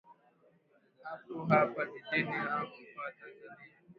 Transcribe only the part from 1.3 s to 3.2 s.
hapa jijini hapa